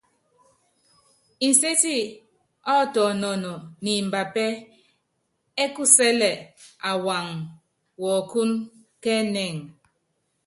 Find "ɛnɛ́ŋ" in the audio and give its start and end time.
9.21-9.53